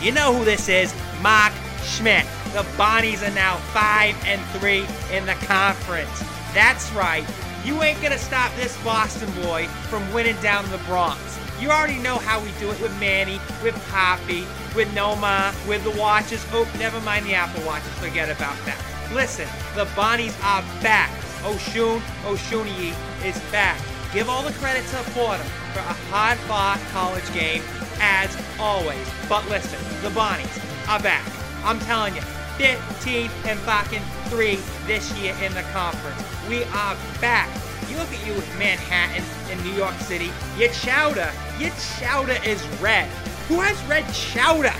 [0.00, 0.94] You know who this is?
[1.22, 2.24] Mark Schmidt.
[2.52, 6.22] The Bonnies are now 5 and 3 in the conference.
[6.54, 7.26] That's right.
[7.64, 11.38] You ain't gonna stop this Boston boy from winning down the Bronx.
[11.60, 14.46] You already know how we do it with Manny, with Poppy,
[14.76, 16.46] with Noma, with the watches.
[16.52, 17.92] Oh, never mind the Apple watches.
[17.94, 18.80] Forget about that.
[19.12, 21.10] Listen, the Bonnies are back.
[21.42, 23.80] Osun Osunniyi is back.
[24.12, 27.62] Give all the credit to Fordham for a hard-fought college game,
[28.00, 29.06] as always.
[29.28, 31.24] But listen, the Bonnies are back.
[31.64, 32.22] I'm telling you,
[32.58, 36.22] 15 and fucking 3 this year in the conference.
[36.48, 37.48] We are back.
[37.88, 40.30] You look at you with Manhattan in New York City.
[40.56, 43.08] Your chowder, your chowder is red.
[43.48, 44.74] Who has red chowder?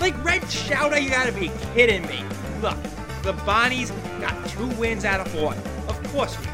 [0.00, 0.98] Like red chowder?
[0.98, 2.24] You gotta be kidding me.
[2.60, 2.76] Look,
[3.22, 5.54] the Bonnies got two wins out of four.
[5.88, 6.46] Of course we.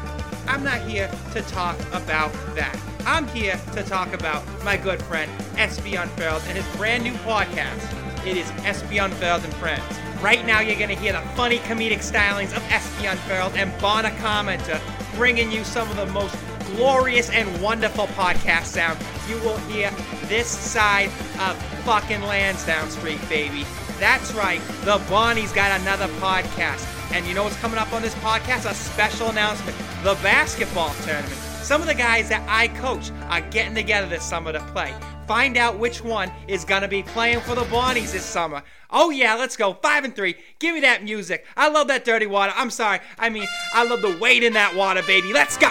[0.47, 2.77] I'm not here to talk about that.
[3.07, 8.27] I'm here to talk about my good friend SB Unfurled and his brand new podcast.
[8.27, 9.81] It is SB Unfurled and Friends.
[10.21, 14.09] Right now, you're going to hear the funny comedic stylings of SB Unfurled and Bona
[14.09, 14.81] Commenter
[15.15, 16.35] bringing you some of the most
[16.75, 19.89] glorious and wonderful podcast sound you will hear
[20.23, 21.07] this side
[21.39, 23.65] of fucking Lansdowne Street, baby.
[24.01, 26.85] That's right, the Bonnie's got another podcast.
[27.13, 28.69] And you know what's coming up on this podcast?
[28.69, 31.46] A special announcement the basketball tournament.
[31.67, 34.93] Some of the guys that I coach are getting together this summer to play.
[35.27, 38.63] Find out which one is going to be playing for the Bonnies this summer.
[38.89, 39.73] Oh, yeah, let's go.
[39.73, 40.37] Five and three.
[40.59, 41.45] Give me that music.
[41.57, 42.53] I love that dirty water.
[42.55, 43.01] I'm sorry.
[43.19, 45.33] I mean, I love the weight in that water, baby.
[45.33, 45.67] Let's go.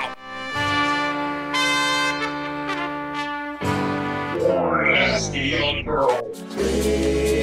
[5.83, 7.36] Girl.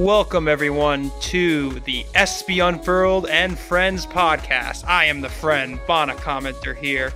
[0.00, 4.82] Welcome, everyone, to the SB Unfurled and Friends podcast.
[4.86, 7.12] I am the friend, Bona Commenter here.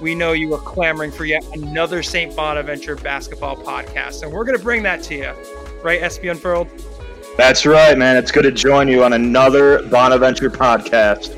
[0.00, 2.34] We know you are clamoring for yet another St.
[2.34, 5.34] Bonaventure basketball podcast, and we're going to bring that to you.
[5.82, 6.68] Right, SB Unfurled?
[7.36, 8.16] That's right, man.
[8.16, 11.36] It's good to join you on another Bonaventure podcast.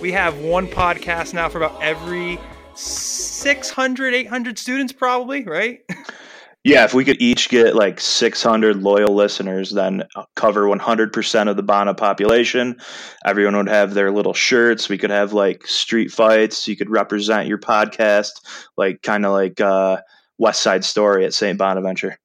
[0.00, 2.40] We have one podcast now for about every
[2.74, 5.88] 600, 800 students, probably, right?
[6.64, 10.02] Yeah, if we could each get like 600 loyal listeners, then
[10.34, 12.76] cover 100% of the Bona population.
[13.24, 14.88] Everyone would have their little shirts.
[14.88, 16.66] We could have like street fights.
[16.66, 18.32] You could represent your podcast,
[18.76, 19.98] like kind of like uh,
[20.38, 21.56] West Side Story at St.
[21.56, 22.18] Bonaventure.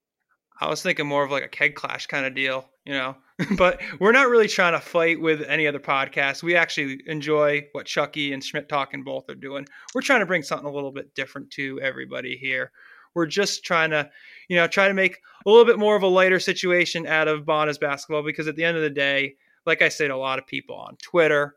[0.59, 3.15] I was thinking more of like a keg clash kind of deal, you know.
[3.57, 6.43] but we're not really trying to fight with any other podcast.
[6.43, 9.67] We actually enjoy what Chucky and Schmidt Talking both are doing.
[9.93, 12.71] We're trying to bring something a little bit different to everybody here.
[13.15, 14.09] We're just trying to,
[14.47, 17.45] you know, try to make a little bit more of a lighter situation out of
[17.45, 19.35] Bona's basketball because at the end of the day,
[19.65, 21.55] like I to a lot of people on Twitter,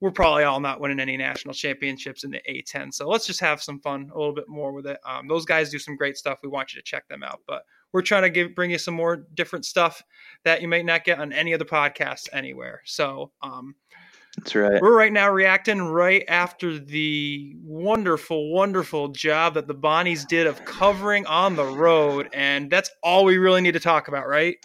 [0.00, 2.92] we're probably all not winning any national championships in the A10.
[2.92, 4.98] So let's just have some fun a little bit more with it.
[5.04, 6.40] Um, those guys do some great stuff.
[6.42, 7.40] We want you to check them out.
[7.46, 10.02] But we're trying to give bring you some more different stuff
[10.44, 12.80] that you might not get on any other podcasts anywhere.
[12.84, 13.74] So um,
[14.36, 14.80] that's right.
[14.80, 20.64] We're right now reacting right after the wonderful, wonderful job that the Bonnies did of
[20.64, 24.56] covering on the road, and that's all we really need to talk about, right?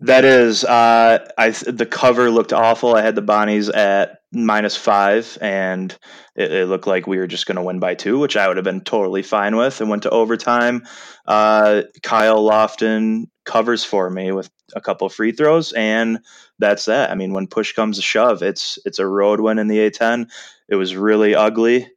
[0.00, 2.94] That is, uh, I the cover looked awful.
[2.94, 5.96] I had the Bonnies at minus five, and
[6.34, 8.56] it, it looked like we were just going to win by two, which I would
[8.56, 9.80] have been totally fine with.
[9.80, 10.86] And went to overtime.
[11.26, 16.18] Uh, Kyle Lofton covers for me with a couple free throws, and
[16.58, 17.10] that's that.
[17.10, 20.28] I mean, when push comes to shove, it's it's a road win in the A10.
[20.68, 21.88] It was really ugly,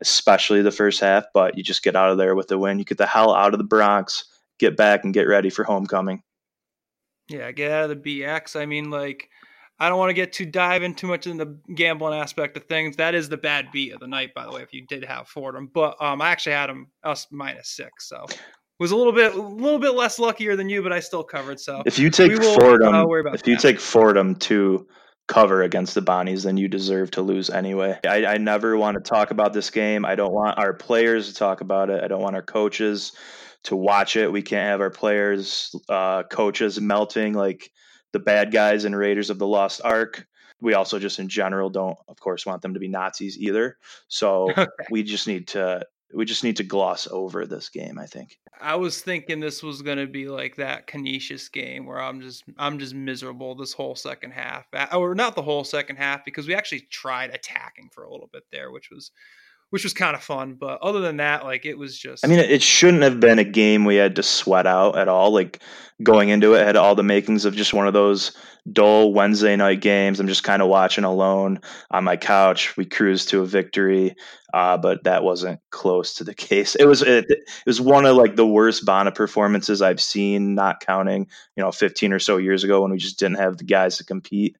[0.00, 2.78] especially the first half, but you just get out of there with the win.
[2.78, 4.24] You get the hell out of the Bronx,
[4.58, 6.22] get back, and get ready for homecoming.
[7.28, 8.60] Yeah, get out of the BX.
[8.60, 9.30] I mean, like,
[9.78, 12.64] I don't want to get too dive in too much in the gambling aspect of
[12.64, 12.96] things.
[12.96, 14.62] That is the bad beat of the night, by the way.
[14.62, 18.26] If you did have Fordham, but um, I actually had them us minus six, so
[18.78, 21.60] was a little bit a little bit less luckier than you, but I still covered.
[21.60, 23.46] So if you take will, Fordham, uh, if that.
[23.46, 24.86] you take Fordham to
[25.26, 27.98] cover against the Bonnies, then you deserve to lose anyway.
[28.06, 30.04] I, I never want to talk about this game.
[30.04, 32.02] I don't want our players to talk about it.
[32.02, 33.12] I don't want our coaches
[33.64, 34.30] to watch it.
[34.30, 37.70] We can't have our players, uh, coaches melting like
[38.14, 40.26] the bad guys in Raiders of the Lost Ark.
[40.60, 43.76] We also just in general don't, of course, want them to be Nazis either.
[44.08, 44.66] So okay.
[44.88, 45.84] we just need to
[46.14, 47.98] we just need to gloss over this game.
[47.98, 48.38] I think.
[48.60, 52.44] I was thinking this was going to be like that Canisius game where I'm just
[52.56, 56.54] I'm just miserable this whole second half, or not the whole second half because we
[56.54, 59.10] actually tried attacking for a little bit there, which was
[59.70, 60.54] which was kind of fun.
[60.54, 62.24] But other than that, like it was just.
[62.24, 65.32] I mean, it shouldn't have been a game we had to sweat out at all.
[65.32, 65.60] Like
[66.02, 68.36] going into it, had all the makings of just one of those
[68.70, 70.20] dull Wednesday night games.
[70.20, 72.76] I'm just kind of watching alone on my couch.
[72.76, 74.16] We cruised to a victory,
[74.52, 76.74] uh, but that wasn't close to the case.
[76.74, 80.80] It was it, it was one of like the worst Bona performances I've seen, not
[80.80, 83.98] counting you know 15 or so years ago when we just didn't have the guys
[83.98, 84.56] to compete.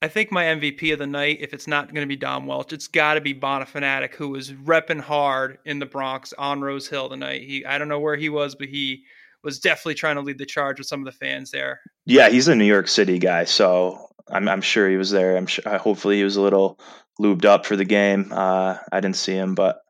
[0.00, 2.72] I think my MVP of the night, if it's not going to be Dom Welch,
[2.72, 6.86] it's got to be Bona Fanatic, who was repping hard in the Bronx on Rose
[6.86, 7.42] Hill tonight.
[7.42, 9.02] He, I don't know where he was, but he
[9.42, 11.80] was definitely trying to lead the charge with some of the fans there.
[12.06, 15.36] Yeah, he's a New York City guy, so I'm, I'm sure he was there.
[15.36, 16.78] I'm sure, hopefully he was a little
[17.20, 18.28] lubed up for the game.
[18.30, 19.80] Uh, I didn't see him, but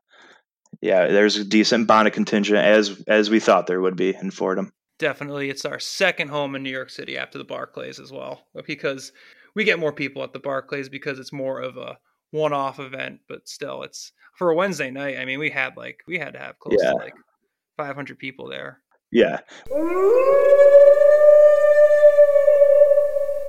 [0.81, 4.71] yeah, there's a decent Bona contingent as as we thought there would be in Fordham.
[4.97, 9.11] Definitely, it's our second home in New York City after the Barclays as well, because
[9.55, 11.97] we get more people at the Barclays because it's more of a
[12.31, 15.17] one-off event, but still, it's for a Wednesday night.
[15.17, 16.91] I mean, we had like we had to have close yeah.
[16.91, 17.15] to like
[17.77, 18.81] 500 people there.
[19.11, 19.39] Yeah.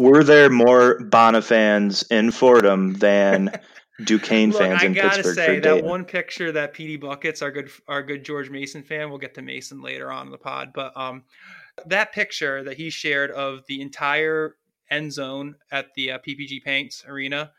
[0.01, 3.51] Were there more Bona fans in Fordham than
[4.05, 5.13] Duquesne Look, fans in Pittsburgh?
[5.13, 8.83] I gotta say that one picture that PD Buckets, our good our good George Mason
[8.83, 11.25] fan, we'll get to Mason later on in the pod, but um,
[11.87, 14.57] that picture that he shared of the entire
[14.91, 17.53] end zone at the uh, PPG Paints Arena.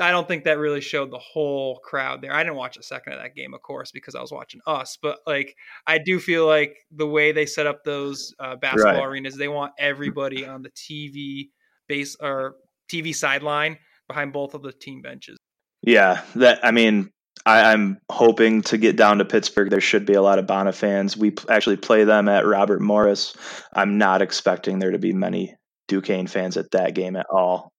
[0.00, 2.32] I don't think that really showed the whole crowd there.
[2.32, 4.96] I didn't watch a second of that game, of course, because I was watching us.
[5.00, 5.56] But like,
[5.88, 9.06] I do feel like the way they set up those uh, basketball right.
[9.06, 11.48] arenas, they want everybody on the TV
[11.88, 12.56] base or
[12.88, 15.36] TV sideline behind both of the team benches.
[15.82, 17.10] Yeah, that I mean,
[17.44, 19.70] I, am hoping to get down to Pittsburgh.
[19.70, 21.16] There should be a lot of Bona fans.
[21.16, 23.36] We actually play them at Robert Morris.
[23.72, 25.54] I'm not expecting there to be many
[25.88, 27.72] Duquesne fans at that game at all.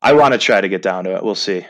[0.00, 1.24] I want to try to get down to it.
[1.24, 1.66] We'll see.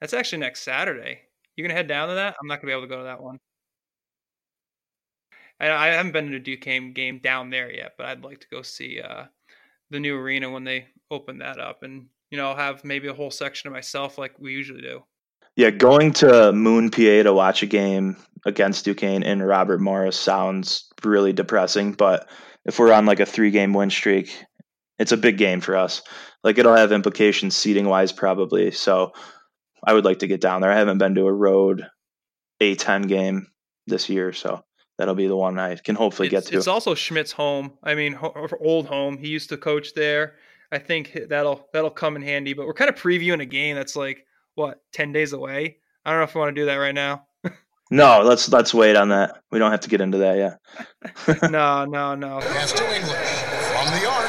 [0.00, 1.20] That's actually next Saturday.
[1.56, 2.36] You're gonna head down to that?
[2.40, 3.38] I'm not gonna be able to go to that one.
[5.60, 8.48] I, I haven't been to a Duquesne game down there yet, but I'd like to
[8.50, 9.24] go see uh,
[9.90, 13.14] the new arena when they open that up, and you know, I'll have maybe a
[13.14, 15.04] whole section of myself like we usually do.
[15.56, 20.88] Yeah, going to Moon PA to watch a game against Duquesne and Robert Morris sounds
[21.04, 21.92] really depressing.
[21.92, 22.28] But
[22.64, 24.44] if we're on like a three game win streak,
[24.98, 26.02] it's a big game for us.
[26.42, 28.70] Like it'll have implications seating wise, probably.
[28.70, 29.12] So
[29.86, 30.70] I would like to get down there.
[30.70, 31.86] I haven't been to a road
[32.60, 33.46] A10 game
[33.86, 34.64] this year, so
[34.98, 36.58] that'll be the one I can hopefully it's, get to.
[36.58, 37.72] It's also Schmidt's home.
[37.82, 38.18] I mean,
[38.60, 39.18] old home.
[39.18, 40.34] He used to coach there.
[40.72, 42.52] I think that'll that'll come in handy.
[42.54, 45.78] But we're kind of previewing a game that's like what ten days away.
[46.04, 47.26] I don't know if we want to do that right now.
[47.90, 49.42] no, let's let's wait on that.
[49.50, 51.50] We don't have to get into that yet.
[51.50, 52.40] no, no, no.
[52.40, 54.28] Pass to English from the arc,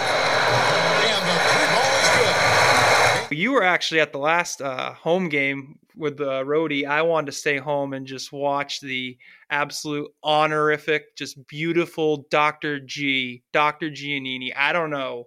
[1.06, 3.38] and the three ball is good.
[3.38, 6.86] You were actually at the last uh, home game with the roadie.
[6.86, 9.18] I wanted to stay home and just watch the
[9.50, 12.80] absolute honorific, just beautiful Dr.
[12.80, 13.89] G, Dr.
[13.89, 14.51] Giannini.
[14.56, 15.25] I don't know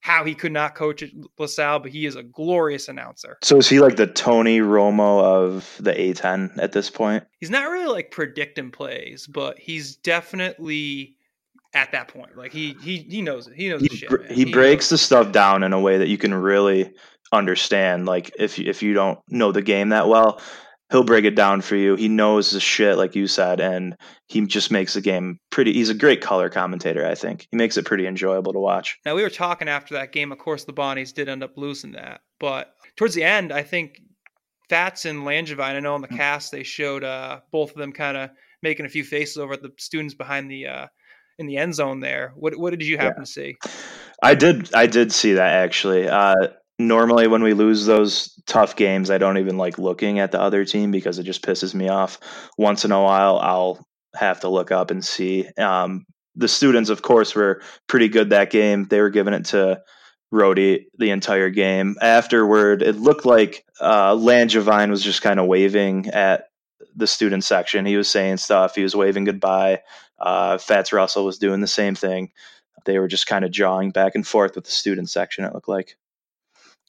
[0.00, 3.38] how he could not coach at LaSalle, but he is a glorious announcer.
[3.42, 7.24] So is he like the Tony Romo of the A10 at this point?
[7.38, 11.16] He's not really like predicting plays, but he's definitely
[11.74, 12.36] at that point.
[12.36, 13.54] Like he he he knows it.
[13.54, 16.18] He knows he, shit, he, he breaks the stuff down in a way that you
[16.18, 16.92] can really
[17.32, 18.06] understand.
[18.06, 20.40] Like if if you don't know the game that well,
[20.90, 21.96] he'll break it down for you.
[21.96, 25.72] He knows the shit, like you said, and he just makes the game pretty.
[25.72, 27.06] He's a great color commentator.
[27.06, 28.98] I think he makes it pretty enjoyable to watch.
[29.04, 30.32] Now we were talking after that game.
[30.32, 34.00] Of course, the Bonnies did end up losing that, but towards the end, I think
[34.68, 35.76] Fatts and Langevine.
[35.76, 36.16] I know on the mm.
[36.16, 38.30] cast they showed uh, both of them kind of
[38.62, 40.86] making a few faces over at the students behind the uh,
[41.38, 42.32] in the end zone there.
[42.36, 43.24] What what did you happen yeah.
[43.24, 43.56] to see?
[44.22, 46.08] I did I did see that actually.
[46.08, 46.48] Uh,
[46.86, 50.64] normally when we lose those tough games, I don't even like looking at the other
[50.64, 52.18] team because it just pisses me off.
[52.58, 55.48] Once in a while, I'll have to look up and see.
[55.58, 58.84] Um, the students, of course, were pretty good that game.
[58.84, 59.82] They were giving it to
[60.30, 61.96] Rhody the entire game.
[62.00, 66.48] Afterward, it looked like uh, Langevine was just kind of waving at
[66.94, 67.84] the student section.
[67.84, 68.74] He was saying stuff.
[68.74, 69.82] He was waving goodbye.
[70.18, 72.30] Uh, Fatts Russell was doing the same thing.
[72.84, 75.44] They were just kind of jawing back and forth with the student section.
[75.44, 75.96] It looked like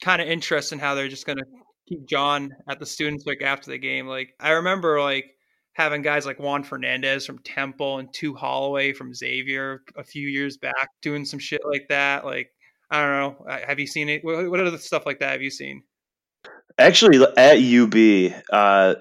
[0.02, 1.44] kind of interesting how they're just going to
[1.88, 4.06] keep John at the students like after the game.
[4.06, 5.24] Like I remember like
[5.72, 10.58] having guys like Juan Fernandez from Temple and Tu Holloway from Xavier a few years
[10.58, 12.24] back doing some shit like that.
[12.24, 12.50] Like
[12.90, 13.46] I don't know.
[13.66, 14.22] Have you seen it?
[14.22, 15.82] What other stuff like that have you seen?
[16.78, 18.94] Actually, at UB, uh,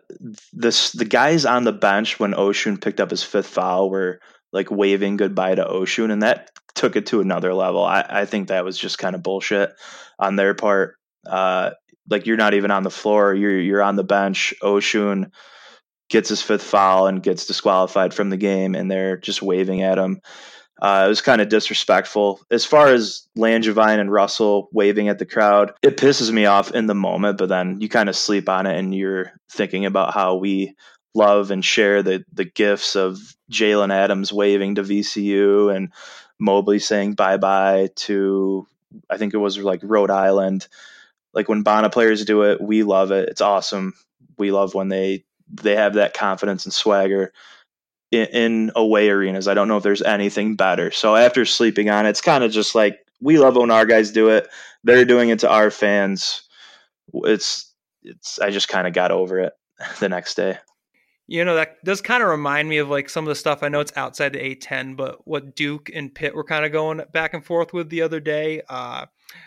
[0.53, 4.19] this the guys on the bench when Osun picked up his fifth foul were
[4.51, 7.83] like waving goodbye to Osun, and that took it to another level.
[7.83, 9.73] I, I think that was just kind of bullshit
[10.19, 10.95] on their part.
[11.25, 11.71] Uh,
[12.09, 14.53] like you're not even on the floor, you're you're on the bench.
[14.61, 15.31] Osun
[16.09, 19.97] gets his fifth foul and gets disqualified from the game, and they're just waving at
[19.97, 20.21] him.
[20.81, 22.41] Uh, it was kind of disrespectful.
[22.49, 26.87] As far as Langevine and Russell waving at the crowd, it pisses me off in
[26.87, 30.35] the moment, but then you kind of sleep on it and you're thinking about how
[30.35, 30.73] we
[31.13, 33.19] love and share the the gifts of
[33.51, 35.91] Jaylen Adams waving to VCU and
[36.39, 38.67] Mobley saying bye bye to
[39.09, 40.67] I think it was like Rhode Island.
[41.33, 43.29] Like when Bona players do it, we love it.
[43.29, 43.93] It's awesome.
[44.37, 47.33] We love when they they have that confidence and swagger
[48.11, 49.47] in, in away arenas.
[49.47, 50.91] I don't know if there's anything better.
[50.91, 54.11] So after sleeping on it, it's kind of just like we love when our guys
[54.11, 54.47] do it.
[54.83, 56.43] They're doing it to our fans.
[57.13, 58.39] It's it's.
[58.39, 59.53] I just kind of got over it
[59.99, 60.57] the next day.
[61.31, 63.69] You know, that does kind of remind me of like some of the stuff I
[63.69, 67.33] know it's outside the A10, but what Duke and Pitt were kind of going back
[67.33, 69.05] and forth with the other day, uh,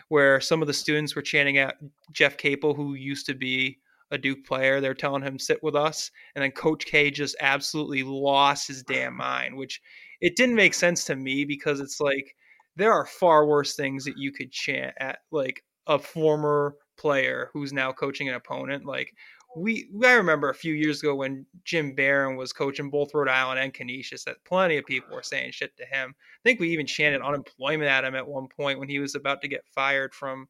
[0.09, 1.77] where some of the students were chanting at
[2.11, 4.81] Jeff Capel, who used to be a Duke player.
[4.81, 9.15] They're telling him sit with us, and then Coach K just absolutely lost his damn
[9.15, 9.83] mind, which
[10.23, 12.35] it didn't make sense to me because it's like
[12.77, 17.75] there are far worse things that you could chant at like a former player who's
[17.75, 18.87] now coaching an opponent.
[18.87, 19.13] Like
[19.57, 23.61] we, I remember a few years ago when Jim Baron was coaching both Rhode Island
[23.61, 26.15] and Canisius, that plenty of people were saying shit to him.
[26.19, 29.43] I think we even chanted unemployment at him at one point when he was about
[29.43, 30.49] to get fired from.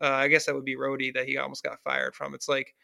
[0.00, 2.34] Uh, I guess that would be Rhody that he almost got fired from.
[2.34, 2.74] It's like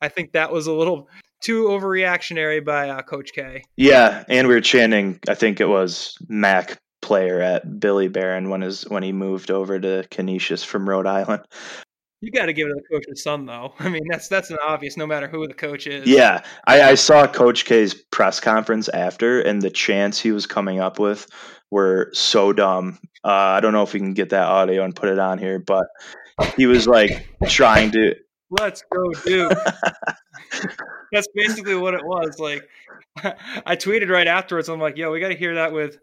[0.00, 1.08] I think that was a little
[1.40, 3.62] too overreactionary by uh, Coach K.
[3.76, 5.18] Yeah, and we were chanting.
[5.28, 9.78] I think it was Mac player at Billy Baron when his when he moved over
[9.80, 11.44] to Canisius from Rhode Island.
[12.22, 13.72] You got to give it to the coach's son, though.
[13.78, 16.06] I mean, that's that's an obvious, no matter who the coach is.
[16.06, 20.80] Yeah, I, I saw Coach K's press conference after, and the chants he was coming
[20.80, 21.26] up with
[21.70, 22.98] were so dumb.
[23.24, 25.58] Uh, I don't know if we can get that audio and put it on here,
[25.58, 25.86] but
[26.56, 28.14] he was like trying to
[28.50, 29.52] let's go Duke.
[31.12, 32.38] That's basically what it was.
[32.38, 32.68] Like
[33.66, 34.68] I tweeted right afterwards.
[34.68, 35.98] I'm like, yo, we got to hear that with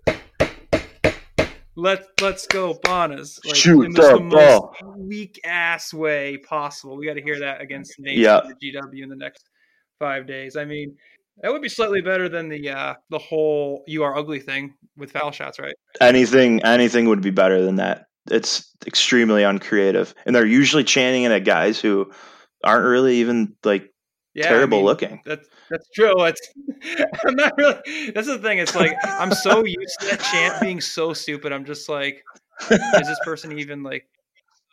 [1.78, 3.40] let let's go Bonas.
[3.46, 4.76] Like, Shoot in the, the ball.
[4.82, 6.98] most weak ass way possible.
[6.98, 8.42] We got to hear that against Nate Yeah.
[8.44, 9.48] and GW in the next
[10.00, 10.58] five days.
[10.58, 10.98] I mean,
[11.42, 15.12] that would be slightly better than the uh, the whole "you are ugly" thing with
[15.12, 15.76] foul shots, right?
[16.02, 18.06] anything anything would be better than that.
[18.30, 22.12] It's extremely uncreative, and they're usually chanting it at guys who
[22.64, 23.94] aren't really even like
[24.38, 25.22] Yeah, I terrible mean, looking.
[25.26, 26.14] That's that's true.
[26.16, 26.54] Oh, it's
[27.26, 28.12] I'm not really.
[28.12, 28.60] That's the thing.
[28.60, 31.52] It's like I'm so used to that chant being so stupid.
[31.52, 32.24] I'm just like,
[32.70, 34.08] is this person even like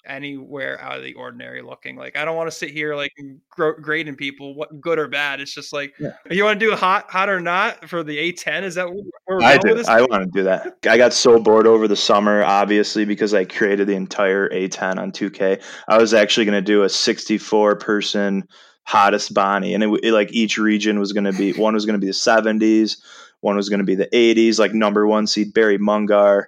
[0.06, 1.96] anywhere out of the ordinary looking?
[1.96, 3.12] Like I don't want to sit here like
[3.50, 5.40] grading people what good or bad.
[5.40, 6.10] It's just like Yeah.
[6.30, 8.64] you want to do hot hot or not for the A10.
[8.64, 9.82] Is that where we're I do.
[9.88, 10.76] I want to do that.
[10.86, 15.10] I got so bored over the summer, obviously, because I created the entire A10 on
[15.10, 15.62] 2K.
[15.88, 18.46] I was actually going to do a 64 person
[18.84, 21.98] hottest Bonnie, and it, it like each region was going to be one was going
[21.98, 22.98] to be the 70s,
[23.40, 26.44] one was going to be the 80s, like number one seed Barry Mungar,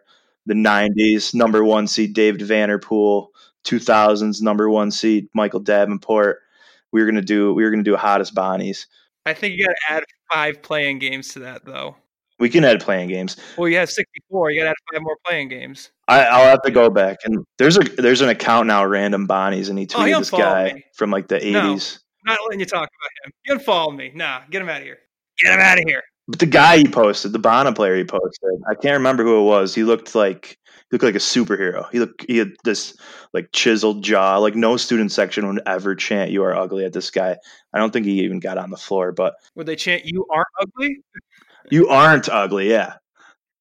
[0.47, 3.33] the 90s number one seed David Vanderpool,
[3.64, 6.40] 2000s number one seed Michael Davenport.
[6.93, 8.87] We were gonna do we were gonna do hottest Bonnies.
[9.26, 11.97] I think you got to add five playing games to that though.
[12.38, 13.37] We can add playing games.
[13.59, 14.50] Well, you have 64.
[14.50, 15.90] You got to add five more playing games.
[16.07, 19.69] I, I'll have to go back and there's a there's an account now, random Bonnies,
[19.69, 20.85] and he Oh, tweeted this guy me.
[20.95, 21.78] from like the No.
[22.26, 22.30] 80s.
[22.33, 23.33] Not letting you talk about him.
[23.45, 24.12] You unfollowed me.
[24.14, 24.99] Nah, get him out of here.
[25.38, 26.02] Get him out of here.
[26.28, 29.45] But the guy he posted, the Bona player he posted, I can't remember who it
[29.45, 29.75] was.
[29.75, 30.59] He looked like
[30.90, 31.88] he looked like a superhero.
[31.92, 32.97] He looked he had this
[33.33, 34.38] like chiseled jaw.
[34.38, 37.37] Like no student section would ever chant "You are ugly" at this guy.
[37.73, 39.12] I don't think he even got on the floor.
[39.12, 40.97] But Would they chant "You aren't ugly"?
[41.71, 42.95] you aren't ugly, yeah.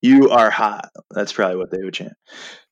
[0.05, 0.91] You are hot.
[1.11, 2.13] That's probably what they would chant.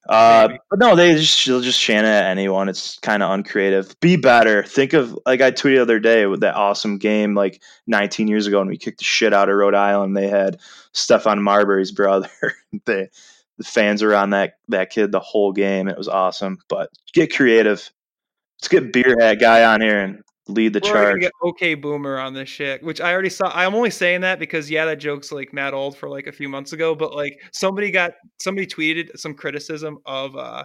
[0.08, 2.70] Uh, but no, they just they'll just chant it at anyone.
[2.70, 4.00] It's kind of uncreative.
[4.02, 4.64] Be better.
[4.64, 8.46] Think of like I tweeted the other day with that awesome game like 19 years
[8.46, 10.16] ago when we kicked the shit out of Rhode Island.
[10.16, 10.60] They had
[10.94, 12.30] Stephon Marbury's brother.
[12.86, 13.10] they
[13.58, 15.88] the fans were on that that kid the whole game.
[15.88, 16.60] It was awesome.
[16.68, 17.90] But get creative.
[18.60, 21.22] Let's get beer hat guy on here and lead the We're charge.
[21.22, 23.52] get OK Boomer on this shit, which I already saw.
[23.54, 26.50] I'm only saying that because yeah, that joke's like mad old for like a few
[26.50, 30.64] months ago, but like somebody got somebody tweeted some criticism of uh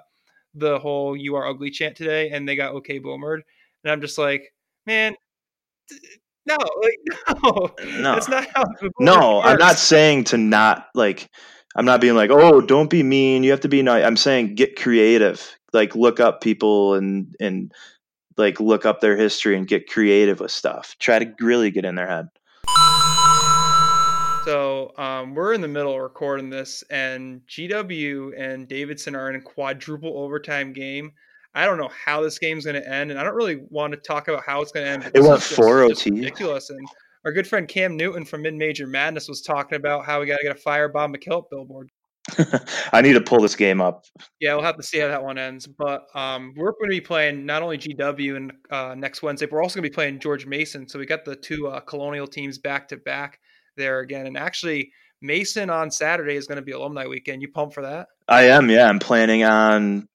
[0.55, 3.41] the whole "You are ugly" chant today, and they got OK Boomered,
[3.85, 4.53] and I'm just like,
[4.87, 5.15] man,
[6.47, 7.71] no, like no,
[8.01, 8.15] No.
[8.15, 8.65] that's not how.
[8.99, 11.29] No, Boomer I'm not saying to not like.
[11.77, 13.45] I'm not being like, oh, don't be mean.
[13.45, 14.05] You have to be nice.
[14.05, 15.57] I'm saying get creative.
[15.73, 17.71] Like look up people and and
[18.39, 20.97] like look up their history and get creative with stuff.
[20.99, 22.29] Try to really get in their head.
[24.45, 29.37] So um, we're in the middle of recording this, and GW and Davidson are in
[29.37, 31.13] a quadruple overtime game.
[31.55, 33.99] I don't know how this game's going to end, and I don't really want to
[33.99, 35.11] talk about how it's going to end.
[35.15, 36.11] It went four OT.
[36.11, 36.81] Ridiculous, and
[37.25, 40.39] our good friend Cam Newton from Mid Major Madness was talking about how we got
[40.39, 41.91] to get a Fire Bob McKillop billboard.
[42.93, 44.05] I need to pull this game up.
[44.41, 45.67] Yeah, we'll have to see how that one ends.
[45.67, 49.53] But um, we're going to be playing not only GW and uh, next Wednesday, but
[49.53, 50.89] we're also going to be playing George Mason.
[50.89, 53.41] So we got the two uh, Colonial teams back to back
[53.77, 54.27] there again.
[54.27, 57.43] And actually, Mason on Saturday is going to be alumni weekend.
[57.43, 58.09] You pumped for that?
[58.29, 58.71] I am.
[58.71, 60.09] Yeah, I'm planning on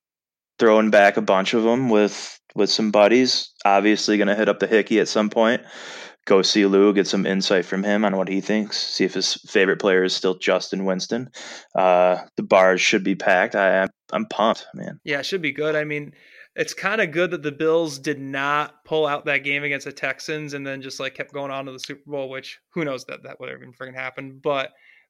[0.59, 3.51] throwing back a bunch of them with with some buddies.
[3.65, 5.61] Obviously, going to hit up the Hickey at some point
[6.25, 9.33] go see Lou, get some insight from him on what he thinks, see if his
[9.33, 11.29] favorite player is still Justin Winston.
[11.75, 13.55] Uh, the bars should be packed.
[13.55, 14.99] I, I'm pumped, man.
[15.03, 15.75] Yeah, it should be good.
[15.75, 16.13] I mean,
[16.55, 19.91] it's kind of good that the Bills did not pull out that game against the
[19.91, 23.05] Texans and then just like kept going on to the Super Bowl, which who knows
[23.05, 24.41] that that would have even freaking happened.
[24.41, 24.69] But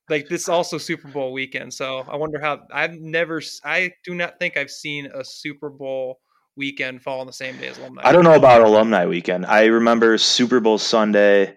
[0.09, 2.61] like this also Super Bowl weekend, so I wonder how.
[2.71, 6.19] I've never, I do not think I've seen a Super Bowl
[6.55, 8.01] weekend fall on the same day as alumni.
[8.03, 9.45] I don't know about alumni weekend.
[9.45, 11.55] I remember Super Bowl Sunday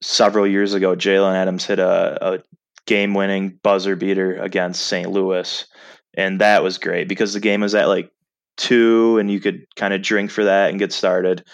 [0.00, 0.94] several years ago.
[0.96, 2.42] Jaylen Adams hit a, a
[2.86, 5.10] game-winning buzzer beater against St.
[5.10, 5.66] Louis,
[6.14, 8.10] and that was great because the game was at like
[8.56, 11.40] two, and you could kind of drink for that and get started.
[11.40, 11.46] It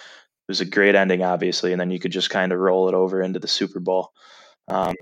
[0.48, 3.20] was a great ending, obviously, and then you could just kind of roll it over
[3.20, 4.12] into the Super Bowl.
[4.68, 4.94] Um,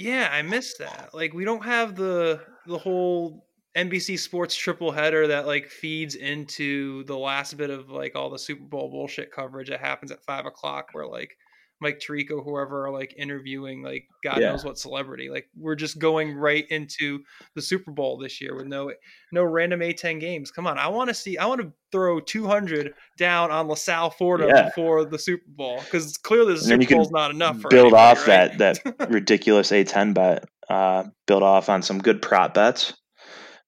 [0.00, 1.10] yeah, I missed that.
[1.12, 3.46] Like we don't have the the whole
[3.80, 8.38] NBC Sports triple header that like feeds into the last bit of like all the
[8.38, 11.36] Super Bowl bullshit coverage that happens at five o'clock, where like
[11.80, 14.50] Mike Tirico, whoever are like interviewing like God yeah.
[14.50, 15.30] knows what celebrity.
[15.30, 17.20] Like we're just going right into
[17.54, 18.92] the Super Bowl this year with no
[19.32, 20.50] no random A10 games.
[20.50, 21.38] Come on, I want to see.
[21.38, 24.66] I want to throw 200 down on LaSalle Fordham yeah.
[24.66, 27.62] before the Super Bowl because clearly the Super Bowl is not enough.
[27.70, 28.58] build anybody, off right?
[28.58, 30.44] that that ridiculous A10 bet.
[30.68, 32.92] Uh, build off on some good prop bets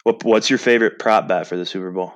[0.04, 2.14] what, what's your favorite prop bet for the Super Bowl?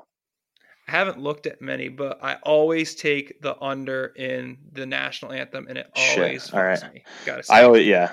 [0.88, 5.66] I haven't looked at many, but I always take the under in the national anthem,
[5.68, 6.54] and it always Shit.
[6.54, 6.94] all right.
[6.94, 7.02] me.
[7.24, 8.12] Got I always yeah.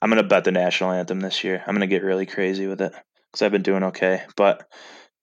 [0.00, 1.64] I'm gonna bet the national anthem this year.
[1.66, 2.92] I'm gonna get really crazy with it
[3.32, 4.22] because I've been doing okay.
[4.36, 4.68] But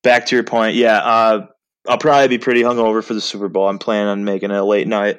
[0.03, 0.97] back to your point, yeah.
[0.97, 1.47] Uh,
[1.87, 3.67] I'll probably be pretty hungover for the Super Bowl.
[3.67, 5.17] I'm planning on making it a late night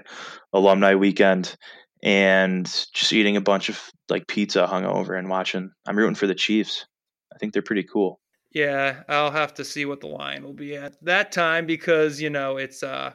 [0.53, 1.57] alumni weekend
[2.03, 5.71] and just eating a bunch of like pizza hungover and watching.
[5.87, 6.87] I'm rooting for the Chiefs.
[7.35, 8.21] I think they're pretty cool.
[8.55, 12.31] Yeah, I'll have to see what the line will be at that time because you
[12.31, 13.13] know it's uh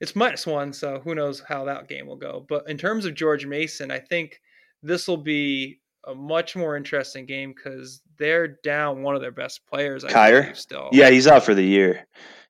[0.00, 2.46] it's minus one, so who knows how that game will go.
[2.48, 4.40] But in terms of George Mason, I think
[4.82, 9.60] this will be a much more interesting game because they're down one of their best
[9.66, 10.04] players.
[10.04, 12.06] I Kier, still, yeah, he's out for the year.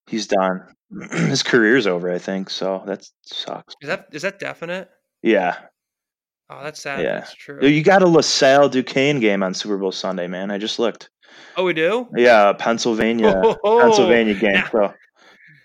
[0.07, 0.63] He's done.
[1.13, 2.51] His career's over, I think.
[2.51, 3.75] So that sucks.
[3.81, 4.91] Is that is that definite?
[5.23, 5.57] Yeah.
[6.49, 7.03] Oh, that's sad.
[7.03, 7.65] Yeah, that's true.
[7.65, 10.51] You got a LaSalle Duquesne game on Super Bowl Sunday, man.
[10.51, 11.09] I just looked.
[11.57, 12.09] Oh, we do.
[12.17, 14.53] Yeah, Pennsylvania, oh, Pennsylvania game.
[14.53, 14.95] Now, so,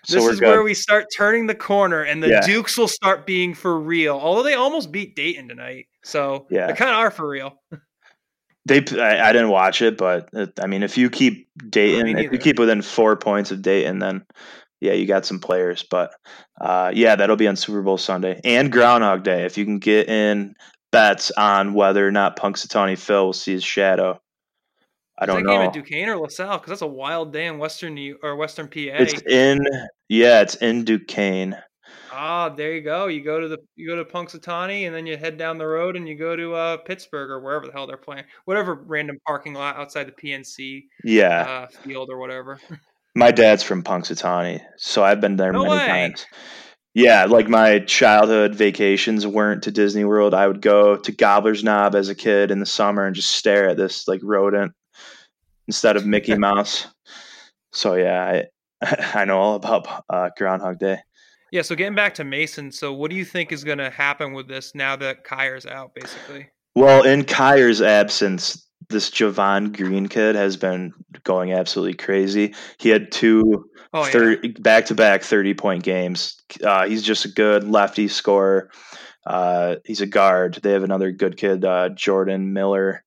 [0.04, 0.48] so this is good.
[0.48, 2.40] where we start turning the corner, and the yeah.
[2.40, 4.16] Dukes will start being for real.
[4.16, 7.60] Although they almost beat Dayton tonight, so yeah, they kind of are for real.
[8.66, 12.32] They, I, I, didn't watch it, but it, I mean, if you keep Dayton, if
[12.32, 14.24] you keep within four points of Dayton, then
[14.80, 15.84] yeah, you got some players.
[15.88, 16.12] But
[16.60, 19.44] uh, yeah, that'll be on Super Bowl Sunday and Groundhog Day.
[19.44, 20.54] If you can get in
[20.90, 24.20] bets on whether or not Punxsutawney Phil will see his shadow,
[25.18, 25.50] I don't know.
[25.50, 28.68] Game at Duquesne or LaSalle because that's a wild day in Western New or Western
[28.68, 28.74] PA.
[28.76, 29.66] It's in
[30.08, 31.56] yeah, it's in Duquesne.
[32.12, 33.06] Ah, there you go.
[33.06, 35.96] You go to the you go to Punxsutawney and then you head down the road
[35.96, 39.54] and you go to uh, Pittsburgh or wherever the hell they're playing, whatever random parking
[39.54, 42.60] lot outside the PNC yeah uh, field or whatever.
[43.14, 45.86] My dad's from Punxsutawney, so I've been there no many way.
[45.86, 46.26] times.
[46.92, 50.32] Yeah, like my childhood vacations weren't to Disney World.
[50.32, 53.68] I would go to Gobbler's Knob as a kid in the summer and just stare
[53.68, 54.72] at this like rodent
[55.66, 56.86] instead of Mickey Mouse.
[57.72, 58.42] So yeah,
[58.82, 60.98] I I know all about uh, Groundhog Day.
[61.52, 64.32] Yeah, so getting back to Mason, so what do you think is going to happen
[64.32, 66.48] with this now that Kier's out, basically?
[66.74, 70.92] Well, in Kier's absence, this Javon Greene kid has been
[71.24, 72.54] going absolutely crazy.
[72.78, 73.70] He had two
[74.60, 76.36] back to back 30 point games.
[76.62, 78.70] Uh, he's just a good lefty scorer.
[79.24, 80.58] Uh, he's a guard.
[80.62, 83.02] They have another good kid, uh, Jordan Miller.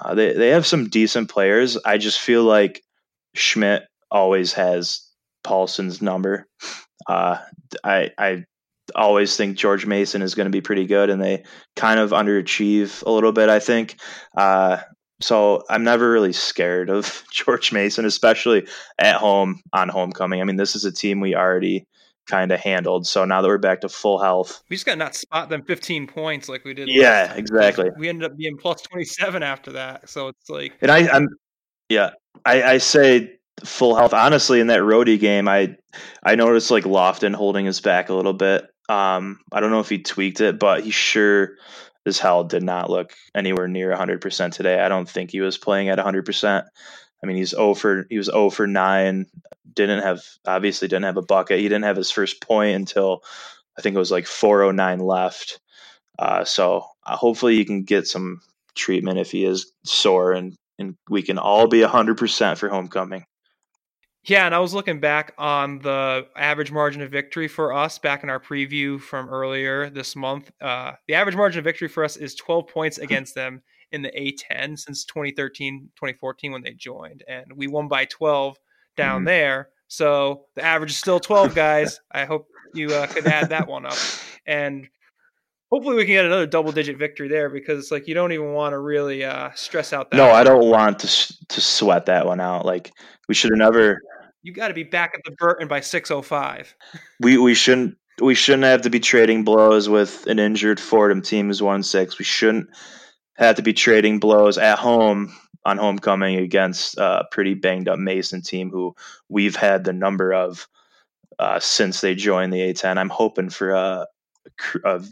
[0.00, 1.76] Uh, they they have some decent players.
[1.84, 2.82] I just feel like
[3.34, 5.02] Schmidt always has
[5.44, 6.46] Paulsen's number.
[7.06, 7.38] Uh,
[7.82, 8.44] I I
[8.94, 13.04] always think George Mason is going to be pretty good, and they kind of underachieve
[13.04, 13.48] a little bit.
[13.48, 13.96] I think.
[14.36, 14.78] Uh,
[15.20, 18.66] so I'm never really scared of George Mason, especially
[18.98, 20.40] at home on homecoming.
[20.40, 21.86] I mean, this is a team we already
[22.26, 23.06] kind of handled.
[23.06, 25.62] So now that we're back to full health, We just got to not spot them
[25.62, 26.88] 15 points like we did.
[26.88, 27.90] last yeah, exactly.
[27.96, 30.08] We ended up being plus 27 after that.
[30.08, 31.28] So it's like, And I, I'm,
[31.88, 32.10] yeah,
[32.44, 34.12] I, I say full health.
[34.12, 35.76] Honestly, in that roadie game, I,
[36.22, 38.66] I noticed like Lofton holding his back a little bit.
[38.88, 41.56] Um, I don't know if he tweaked it, but he sure
[42.06, 44.80] as hell did not look anywhere near 100% today.
[44.80, 46.64] I don't think he was playing at 100%.
[47.22, 49.26] I mean, he's 0 for he was 0 for 9.
[49.74, 51.60] Didn't have obviously didn't have a bucket.
[51.60, 53.22] He didn't have his first point until
[53.78, 55.60] I think it was like 409 left.
[56.18, 58.40] Uh, so uh, hopefully he can get some
[58.74, 63.24] treatment if he is sore and and we can all be 100% for homecoming.
[64.24, 64.44] yeah.
[64.44, 68.28] And I was looking back on the average margin of victory for us back in
[68.28, 70.50] our preview from earlier this month.
[70.60, 74.10] Uh, the average margin of victory for us is 12 points against them in the
[74.10, 77.22] A10 since 2013, 2014 when they joined.
[77.28, 78.56] And we won by 12
[78.96, 79.26] down Mhm.
[79.26, 79.68] there.
[79.88, 82.00] So the average is still 12, guys.
[82.10, 83.96] I hope you uh, could add that one up.
[84.46, 84.88] And
[85.70, 88.52] hopefully we can get another double digit victory there because it's like you don't even
[88.52, 90.16] want to really uh, stress out that.
[90.16, 91.06] No, I don't want to
[91.48, 92.64] to sweat that one out.
[92.66, 92.90] Like
[93.28, 94.00] we should have never
[94.42, 96.74] You got to be back at the Burton by 605.
[97.20, 101.46] we we shouldn't we shouldn't have to be trading blows with an injured Fordham team
[101.48, 102.18] who's one six.
[102.18, 102.68] We shouldn't
[103.44, 108.40] have to be trading blows at home on homecoming against a pretty banged up Mason
[108.42, 108.94] team who
[109.28, 110.68] we've had the number of
[111.38, 112.96] uh, since they joined the A10.
[112.98, 114.06] I'm hoping for a,
[114.84, 115.02] a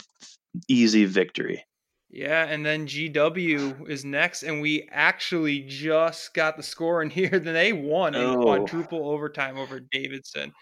[0.69, 1.65] easy victory.
[2.11, 7.31] Yeah, and then GW is next, and we actually just got the score in here.
[7.41, 8.43] Then they won in Oh.
[8.43, 10.53] quadruple overtime over Davidson.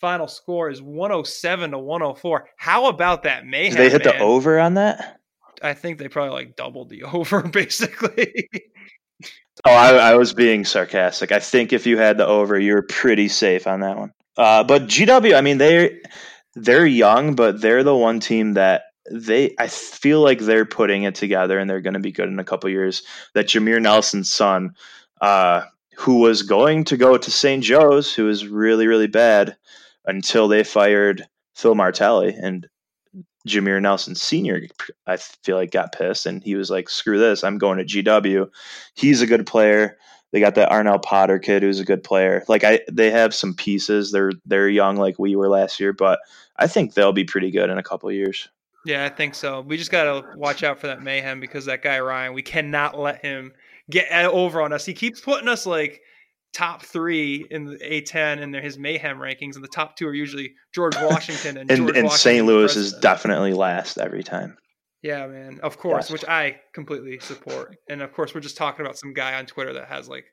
[0.00, 2.48] Final score is 107 to 104.
[2.58, 3.74] How about that mayhem?
[3.76, 5.18] Did they hit the over on that?
[5.62, 8.48] I think they probably like doubled the over, basically.
[9.64, 11.32] Oh, I, I was being sarcastic.
[11.32, 14.12] I think if you had the over, you were pretty safe on that one.
[14.36, 16.00] Uh, but GW, I mean, they
[16.54, 21.14] they're young, but they're the one team that they I feel like they're putting it
[21.14, 23.02] together and they're going to be good in a couple years.
[23.34, 24.74] That Jameer Nelson's son,
[25.20, 25.62] uh,
[25.96, 27.64] who was going to go to St.
[27.64, 29.56] Joe's, who was really really bad
[30.06, 32.68] until they fired Phil Martelli and
[33.48, 34.62] Jameer Nelson Sr.
[35.06, 37.42] I feel like got pissed and he was like, "Screw this!
[37.44, 38.48] I'm going to GW."
[38.94, 39.98] He's a good player.
[40.30, 42.44] They got that Armel Potter kid who's a good player.
[42.48, 44.12] Like I, they have some pieces.
[44.12, 46.20] They're they're young like we were last year, but
[46.56, 48.48] I think they'll be pretty good in a couple years.
[48.84, 49.62] yeah, I think so.
[49.62, 52.98] We just got to watch out for that mayhem because that guy Ryan, we cannot
[52.98, 53.52] let him
[53.90, 54.84] get uh, over on us.
[54.84, 56.02] He keeps putting us like
[56.54, 60.52] top three in the A10 and his mayhem rankings, and the top two are usually
[60.74, 62.46] George Washington and And George and Washington St.
[62.46, 64.56] Louis is definitely last every time.
[65.02, 65.60] Yeah, man.
[65.62, 66.10] Of course, Yes.
[66.10, 67.76] which I completely support.
[67.88, 70.24] And of course, we're just talking about some guy on Twitter that has like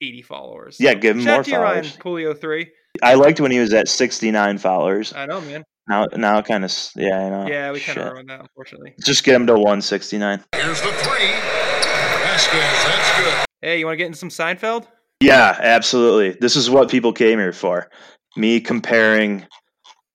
[0.00, 0.76] 80 followers.
[0.78, 1.96] Yeah, give him more to you, Ryan followers.
[2.34, 2.70] Pulio three.
[3.02, 5.12] I liked when he was at 69 followers.
[5.14, 5.64] I know, man.
[5.88, 7.46] Now now kind of yeah, I know.
[7.48, 8.12] Yeah, we kind of Shit.
[8.12, 8.94] ruined that, unfortunately.
[9.04, 10.44] Just get him to 169.
[10.54, 11.32] Here's the three.
[12.22, 12.60] That's good.
[12.60, 13.46] That's good.
[13.60, 14.86] Hey, you want to get in some Seinfeld?
[15.22, 16.36] Yeah, absolutely.
[16.40, 17.88] This is what people came here for.
[18.36, 19.46] Me comparing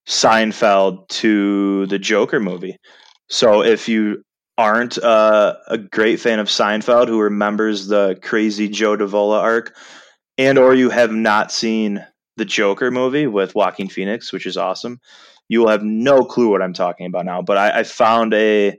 [0.08, 2.78] Seinfeld to the Joker movie.
[3.30, 4.24] So if you
[4.58, 9.76] aren't uh, a great fan of Seinfeld who remembers the crazy Joe Davola arc
[10.38, 12.06] and or you have not seen
[12.38, 15.00] the Joker movie with Joaquin Phoenix, which is awesome,
[15.50, 17.42] you will have no clue what I'm talking about now.
[17.42, 18.78] But I, I found a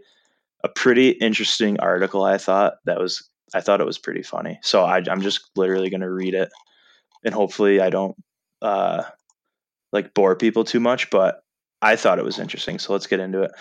[0.64, 2.24] a pretty interesting article.
[2.24, 4.58] I thought that was I thought it was pretty funny.
[4.62, 6.50] So I, I'm just literally going to read it,
[7.24, 8.16] and hopefully I don't
[8.62, 9.04] uh,
[9.92, 11.10] like bore people too much.
[11.10, 11.40] But
[11.80, 12.78] I thought it was interesting.
[12.78, 13.52] So let's get into it.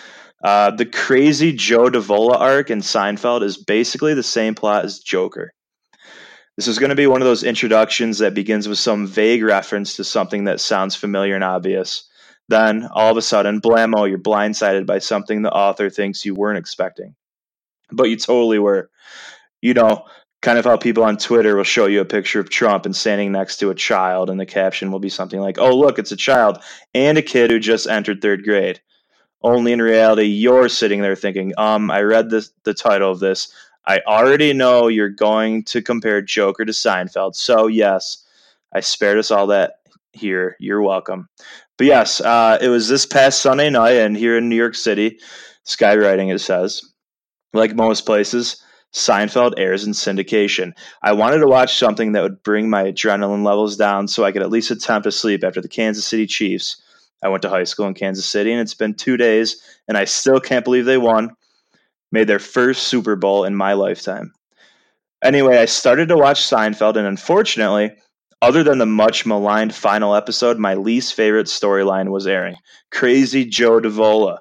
[0.42, 5.52] Uh, the crazy Joe Davola arc in Seinfeld is basically the same plot as Joker.
[6.56, 9.94] This is going to be one of those introductions that begins with some vague reference
[9.94, 12.08] to something that sounds familiar and obvious.
[12.48, 16.58] Then, all of a sudden, blammo, you're blindsided by something the author thinks you weren't
[16.58, 17.14] expecting.
[17.92, 18.90] But you totally were.
[19.60, 20.04] You know,
[20.40, 23.32] kind of how people on Twitter will show you a picture of Trump and standing
[23.32, 26.16] next to a child, and the caption will be something like, Oh, look, it's a
[26.16, 26.58] child
[26.94, 28.80] and a kid who just entered third grade.
[29.42, 33.52] Only in reality, you're sitting there thinking, Um, I read this, the title of this.
[33.86, 37.34] I already know you're going to compare Joker to Seinfeld.
[37.34, 38.24] So, yes,
[38.74, 39.76] I spared us all that
[40.12, 40.56] here.
[40.60, 41.28] You're welcome.
[41.78, 45.20] But yes, uh, it was this past Sunday night, and here in New York City,
[45.64, 46.82] skywriting it says,
[47.54, 48.62] like most places,
[48.94, 50.72] Seinfeld airs in syndication.
[51.02, 54.42] I wanted to watch something that would bring my adrenaline levels down so I could
[54.42, 56.82] at least attempt to sleep after the Kansas City Chiefs.
[57.22, 60.04] I went to high school in Kansas City, and it's been two days, and I
[60.04, 61.36] still can't believe they won.
[62.12, 64.32] Made their first Super Bowl in my lifetime.
[65.22, 67.90] Anyway, I started to watch Seinfeld, and unfortunately,
[68.40, 72.54] Other than the much maligned final episode, my least favorite storyline was airing.
[72.92, 74.38] Crazy Joe Davola.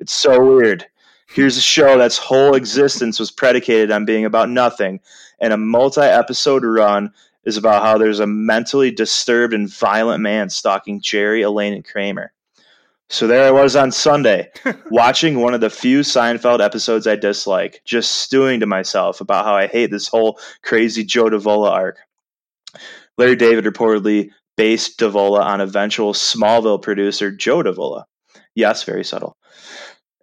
[0.00, 0.86] It's so weird.
[1.26, 5.00] Here's a show that's whole existence was predicated on being about nothing,
[5.40, 7.12] and a multi episode run
[7.44, 12.32] is about how there's a mentally disturbed and violent man stalking Jerry, Elaine, and Kramer.
[13.08, 14.50] So there I was on Sunday,
[14.90, 19.54] watching one of the few Seinfeld episodes I dislike, just stewing to myself about how
[19.54, 21.98] I hate this whole crazy Joe Davola arc.
[23.16, 28.04] Larry David reportedly based Davola on eventual Smallville producer Joe Davola.
[28.56, 29.36] Yes, very subtle.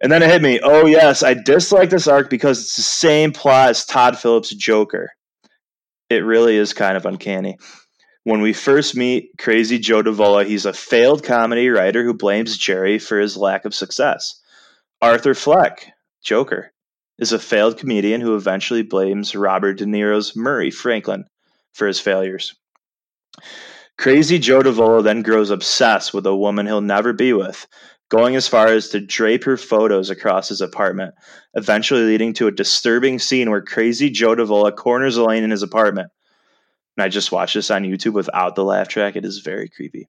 [0.02, 0.60] And then it hit me.
[0.62, 5.10] Oh yes, I dislike this arc because it's the same plot as Todd Phillips' Joker.
[6.10, 7.56] It really is kind of uncanny.
[8.24, 12.98] When we first meet Crazy Joe Davola, he's a failed comedy writer who blames Jerry
[12.98, 14.40] for his lack of success.
[15.02, 16.72] Arthur Fleck, Joker,
[17.18, 21.24] is a failed comedian who eventually blames Robert De Niro's Murray Franklin
[21.72, 22.54] for his failures.
[23.98, 27.66] Crazy Joe Davola then grows obsessed with a woman he'll never be with,
[28.08, 31.14] going as far as to drape her photos across his apartment,
[31.54, 36.10] eventually leading to a disturbing scene where Crazy Joe Davola corners Elaine in his apartment.
[36.96, 39.16] And I just watched this on YouTube without the laugh track.
[39.16, 40.08] It is very creepy.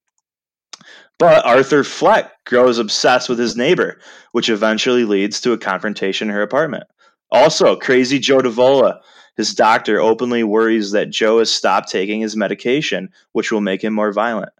[1.18, 4.00] But Arthur Fleck grows obsessed with his neighbor,
[4.34, 6.84] which eventually leads to a confrontation in her apartment.
[7.32, 9.00] Also, crazy Joe Davola,
[9.38, 13.94] his doctor openly worries that Joe has stopped taking his medication, which will make him
[13.94, 14.52] more violent.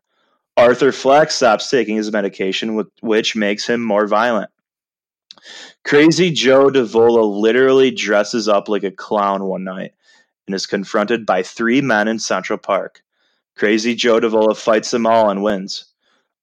[0.58, 4.50] Arthur Fleck stops taking his medication, which makes him more violent.
[5.84, 9.94] Crazy Joe Davola literally dresses up like a clown one night
[10.48, 13.04] and is confronted by three men in Central Park.
[13.56, 15.86] Crazy Joe Davola fights them all and wins.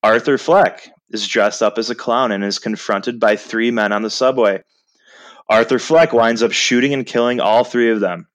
[0.02, 4.02] Arthur Fleck is dressed up as a clown and is confronted by three men on
[4.02, 4.62] the subway.
[5.48, 8.28] Arthur Fleck winds up shooting and killing all three of them.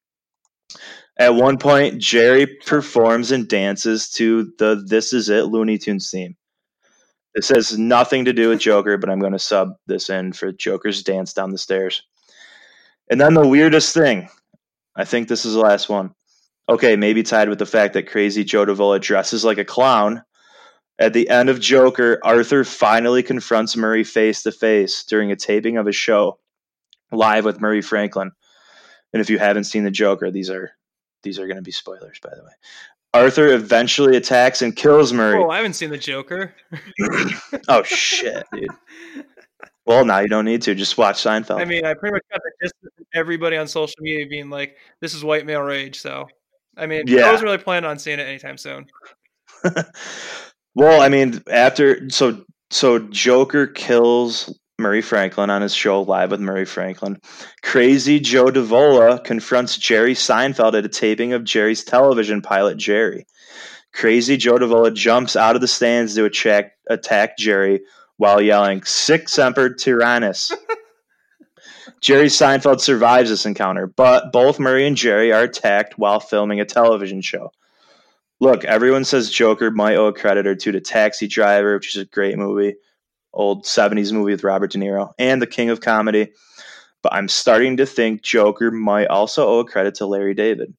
[1.19, 6.35] At one point, Jerry performs and dances to the This Is It Looney Tunes theme.
[7.33, 10.51] This has nothing to do with Joker, but I'm going to sub this in for
[10.51, 12.03] Joker's dance down the stairs.
[13.09, 14.29] And then the weirdest thing
[14.95, 16.13] I think this is the last one.
[16.67, 20.23] Okay, maybe tied with the fact that crazy Joe Davola dresses like a clown.
[20.99, 25.77] At the end of Joker, Arthur finally confronts Murray face to face during a taping
[25.77, 26.39] of his show,
[27.11, 28.31] live with Murray Franklin.
[29.13, 30.71] And if you haven't seen the Joker, these are
[31.23, 32.51] these are going to be spoilers, by the way.
[33.13, 35.41] Arthur eventually attacks and kills Murray.
[35.41, 36.53] Oh, I haven't seen the Joker.
[37.67, 38.69] oh shit, dude.
[39.85, 40.75] Well, now you don't need to.
[40.75, 41.61] Just watch Seinfeld.
[41.61, 44.75] I mean, I pretty much got the gist of everybody on social media being like,
[44.99, 46.27] "This is white male rage." So,
[46.75, 47.21] I mean, yeah.
[47.21, 48.85] I wasn't really planning on seeing it anytime soon.
[50.75, 56.39] well, I mean, after so so Joker kills Murray Franklin on his show live with
[56.39, 57.19] Murray Franklin.
[57.63, 63.25] Crazy Joe Davola confronts Jerry Seinfeld at a taping of Jerry's television pilot Jerry.
[63.91, 67.81] Crazy Joe Davola jumps out of the stands to attack, attack Jerry
[68.17, 70.51] while yelling "Sic semper tyrannis."
[72.01, 76.65] Jerry Seinfeld survives this encounter, but both Murray and Jerry are attacked while filming a
[76.65, 77.51] television show.
[78.39, 82.03] Look, everyone says Joker might owe a credit or two to Taxi Driver, which is
[82.03, 82.75] a great movie,
[83.37, 86.33] old 70s movie with Robert De Niro, and The King of Comedy.
[87.03, 90.73] But I'm starting to think Joker might also owe a credit to Larry David.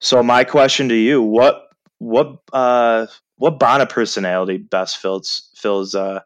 [0.00, 1.68] So my question to you, what
[1.98, 6.20] what uh what Bona personality best fills fills uh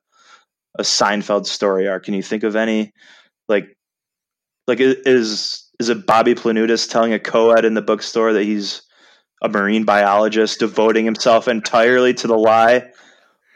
[0.79, 2.05] a Seinfeld story arc.
[2.05, 2.93] Can you think of any
[3.49, 3.77] like
[4.67, 8.83] like is is it Bobby Planutis telling a co-ed in the bookstore that he's
[9.43, 12.91] a marine biologist devoting himself entirely to the lie,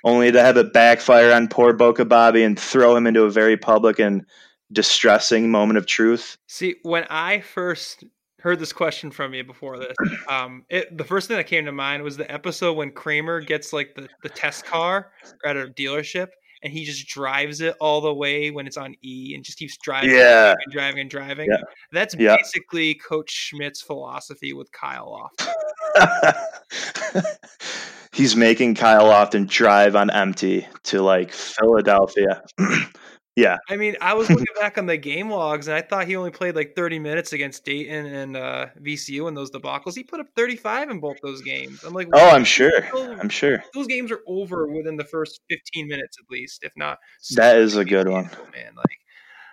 [0.05, 3.57] only to have it backfire on poor Boca Bobby and throw him into a very
[3.57, 4.25] public and
[4.73, 6.37] distressing moment of truth?
[6.47, 8.05] See, when I first
[8.41, 9.95] heard this question from you before this,
[10.29, 13.73] um, it, the first thing that came to mind was the episode when Kramer gets
[13.73, 15.13] like the, the test car
[15.45, 16.29] at a dealership
[16.63, 19.77] and he just drives it all the way when it's on E and just keeps
[19.79, 20.51] driving, yeah.
[20.51, 21.49] and driving and driving.
[21.51, 21.63] Yeah.
[21.93, 22.37] That's yeah.
[22.37, 27.25] basically Coach Schmidt's philosophy with Kyle Lofton.
[28.13, 32.43] He's making Kyle Lofton drive on empty to like Philadelphia.
[33.37, 33.57] Yeah.
[33.71, 36.31] I mean, I was looking back on the game logs and I thought he only
[36.31, 39.95] played like 30 minutes against Dayton and uh, VCU in those debacles.
[39.95, 41.83] He put up 35 in both those games.
[41.85, 42.85] I'm like, oh, I'm sure.
[43.19, 43.63] I'm sure.
[43.73, 46.99] Those games are over within the first 15 minutes at least, if not.
[47.37, 48.29] That is a good one.
[48.53, 48.99] Man, like.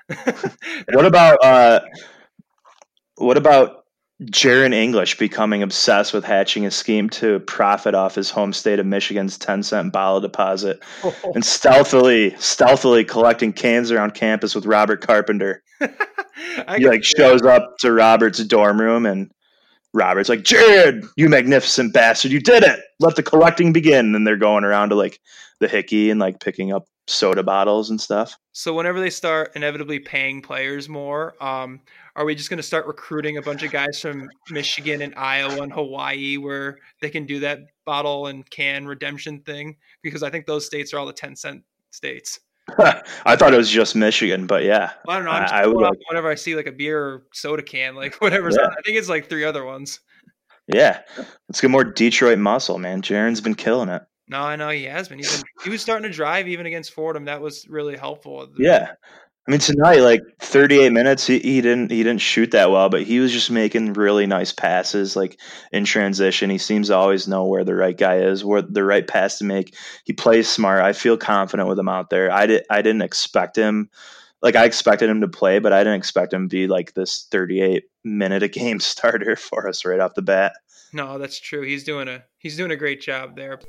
[0.93, 1.82] what about uh
[3.15, 3.84] what about
[4.24, 8.86] Jaren English becoming obsessed with hatching a scheme to profit off his home state of
[8.86, 11.16] Michigan's 10 cent bottle deposit oh.
[11.36, 15.62] and stealthily, stealthily collecting cans around campus with Robert Carpenter.
[16.76, 19.30] he like shows up to Robert's dorm room and
[19.94, 22.80] Robert's like, Jared, you magnificent bastard, you did it.
[23.00, 24.16] Let the collecting begin.
[24.16, 25.20] And they're going around to like
[25.60, 28.38] the hickey and like picking up soda bottles and stuff.
[28.52, 31.82] So whenever they start inevitably paying players more, um,
[32.15, 35.62] are we just going to start recruiting a bunch of guys from Michigan and Iowa
[35.62, 39.78] and Hawaii where they can do that bottle and can redemption thing?
[40.04, 42.39] Because I think those states are all the 10 cent states.
[43.26, 44.91] I thought it was just Michigan, but yeah.
[45.06, 45.32] Well, I don't know.
[45.32, 47.96] I'm just I, I would like, whenever I see like a beer or soda can,
[47.96, 48.67] like whatever's yeah.
[48.67, 50.02] I think it's like three other ones.
[50.67, 51.00] Yeah.
[51.48, 53.02] Let's get more Detroit muscle, man.
[53.02, 54.02] Jaron's been killing it.
[54.28, 55.20] No, I know he has been.
[55.20, 57.26] He's been, he was starting to drive even against Fordham.
[57.26, 58.48] That was really helpful.
[58.58, 58.92] Yeah.
[59.48, 63.04] I mean tonight, like 38 minutes, he, he didn't he didn't shoot that well, but
[63.04, 65.40] he was just making really nice passes, like
[65.72, 66.50] in transition.
[66.50, 69.46] He seems to always know where the right guy is, where the right pass to
[69.46, 69.74] make.
[70.04, 70.82] He plays smart.
[70.82, 72.30] I feel confident with him out there.
[72.30, 73.90] I did I didn't expect him,
[74.42, 77.28] like I expected him to play, but I didn't expect him to be like this
[77.32, 80.54] 38 minute a game starter for us right off the bat.
[80.93, 81.63] No, that's true.
[81.63, 83.60] He's doing a he's doing a great job there.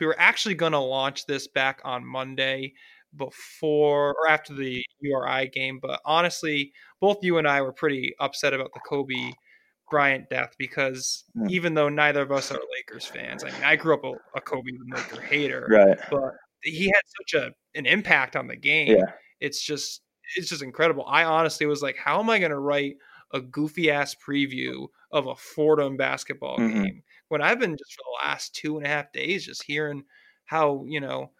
[0.00, 2.72] we were actually going to launch this back on Monday
[3.16, 8.52] before or after the URI game, but honestly, both you and I were pretty upset
[8.52, 9.32] about the Kobe
[9.90, 11.50] Bryant death because mm.
[11.50, 14.40] even though neither of us are Lakers fans, I mean, I grew up a, a
[14.40, 15.98] Kobe Laker hater, right?
[16.10, 18.96] But he had such a an impact on the game.
[18.98, 19.12] Yeah.
[19.40, 20.02] It's just
[20.36, 21.04] it's just incredible.
[21.06, 22.96] I honestly was like, how am I going to write
[23.32, 26.82] a goofy ass preview of a Fordham basketball mm-hmm.
[26.82, 30.04] game when I've been just for the last two and a half days just hearing
[30.46, 31.30] how you know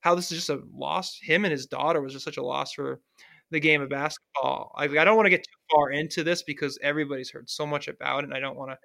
[0.00, 1.18] how this is just a loss.
[1.20, 3.00] Him and his daughter was just such a loss for
[3.50, 4.72] the game of basketball.
[4.76, 7.88] I, I don't want to get too far into this because everybody's heard so much
[7.88, 8.78] about it, and I don't want to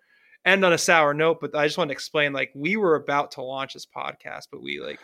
[0.49, 1.39] end on a sour note.
[1.41, 4.63] But I just want to explain, like, we were about to launch this podcast, but
[4.63, 4.99] we like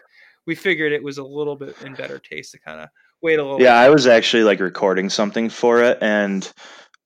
[0.45, 2.89] we figured it was a little bit in better taste to kind of
[3.21, 3.61] wait a little.
[3.61, 3.87] Yeah, bit.
[3.87, 6.51] I was actually like recording something for it, and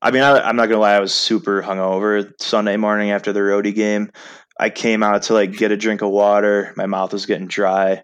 [0.02, 3.42] I mean, I, am not gonna lie, I was super hungover Sunday morning after the
[3.42, 4.12] Rhody game.
[4.60, 6.74] I came out to like get a drink of water.
[6.76, 8.04] My mouth was getting dry,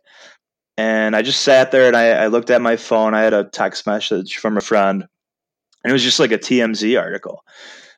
[0.77, 3.13] and I just sat there and I, I looked at my phone.
[3.13, 5.03] I had a text message from a friend,
[5.83, 7.43] and it was just like a TMZ article.
[7.47, 7.51] I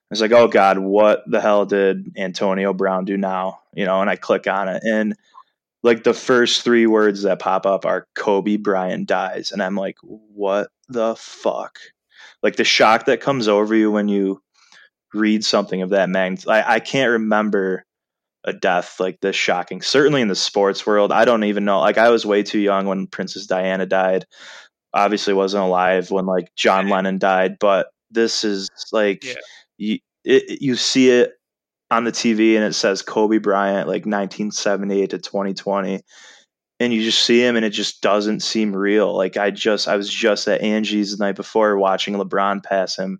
[0.09, 4.09] was like, "Oh God, what the hell did Antonio Brown do now?" You know, and
[4.09, 5.15] I click on it, and
[5.83, 9.97] like the first three words that pop up are Kobe Bryant dies, and I'm like,
[10.03, 11.79] "What the fuck?"
[12.43, 14.41] like the shock that comes over you when you
[15.13, 16.49] read something of that magnitude.
[16.49, 17.85] I, I can't remember
[18.43, 19.81] a death like this shocking.
[19.81, 21.79] Certainly in the sports world, I don't even know.
[21.79, 24.25] Like I was way too young when Princess Diana died.
[24.93, 27.57] Obviously, wasn't alive when like John Lennon died.
[27.59, 29.33] But this is like yeah.
[29.77, 31.33] you it, you see it
[31.91, 36.01] on the TV and it says Kobe Bryant like 1978 to 2020
[36.79, 39.15] and you just see him and it just doesn't seem real.
[39.15, 43.19] Like I just I was just at Angie's the night before watching LeBron pass him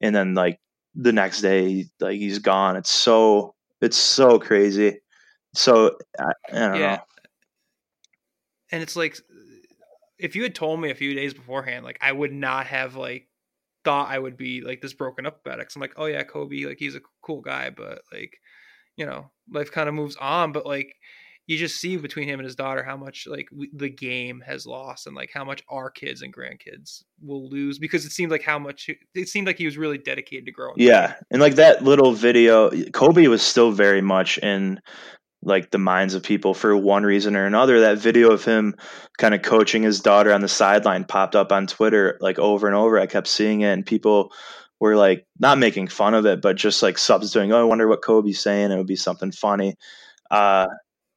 [0.00, 0.58] and then like
[0.94, 2.76] the next day like he's gone.
[2.76, 5.00] It's so it's so crazy.
[5.54, 6.96] So I, I don't yeah.
[6.96, 7.02] know.
[8.72, 9.18] And it's like
[10.18, 13.28] if you had told me a few days beforehand, like I would not have like
[13.84, 15.64] thought I would be like this broken up about it.
[15.64, 18.38] Cause I'm like, oh yeah, Kobe, like he's a cool guy, but like,
[18.96, 20.52] you know, life kind of moves on.
[20.52, 20.94] But like,
[21.46, 25.08] you just see between him and his daughter how much like the game has lost
[25.08, 28.56] and like how much our kids and grandkids will lose because it seemed like how
[28.56, 30.74] much it seemed like he was really dedicated to growing.
[30.76, 34.80] Yeah, and like that little video, Kobe was still very much in
[35.42, 37.80] like the minds of people for one reason or another.
[37.80, 38.74] That video of him
[39.18, 42.76] kind of coaching his daughter on the sideline popped up on Twitter like over and
[42.76, 42.98] over.
[42.98, 44.32] I kept seeing it, and people
[44.80, 47.52] were like not making fun of it, but just like substituting.
[47.52, 48.70] Oh, I wonder what Kobe's saying.
[48.70, 49.76] It would be something funny.
[50.30, 50.66] Uh,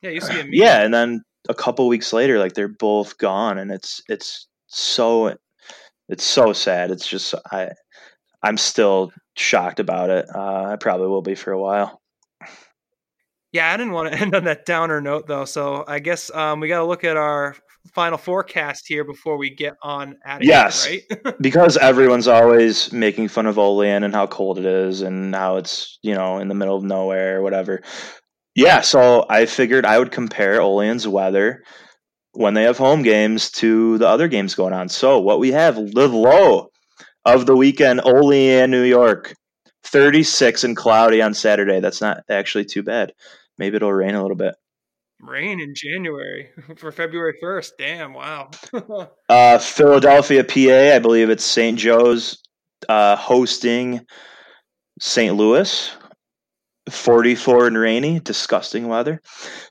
[0.02, 0.50] yeah, used to be.
[0.58, 5.36] Yeah, and then a couple weeks later, like they're both gone, and it's it's so
[6.10, 6.92] it's so sad.
[6.92, 7.72] It's just I
[8.42, 10.28] I'm still shocked about it.
[10.34, 12.02] Uh, I probably will be for a while.
[13.54, 16.60] Yeah, I didn't want to end on that downer note though, so I guess um,
[16.60, 17.56] we got to look at our
[17.94, 21.04] final forecast here before we get on out of yes, right?
[21.42, 26.00] because everyone's always making fun of Olean and how cold it is and how it's
[26.02, 27.82] you know in the middle of nowhere or whatever.
[28.56, 31.64] Yeah, so I figured I would compare Olean's weather
[32.34, 34.90] when they have home games to the other games going on.
[34.90, 36.70] So what we have, the low
[37.26, 39.34] of the weekend, Olean, New York,
[39.84, 41.80] 36 and cloudy on Saturday.
[41.80, 43.14] That's not actually too bad.
[43.58, 44.56] Maybe it'll rain a little bit.
[45.22, 47.70] Rain in January for February 1st.
[47.78, 48.50] Damn, wow.
[49.30, 51.78] uh, Philadelphia, PA, I believe it's St.
[51.78, 52.42] Joe's
[52.90, 54.06] uh, hosting
[55.00, 55.36] St.
[55.36, 55.96] Louis.
[56.90, 59.22] 44 and rainy, disgusting weather.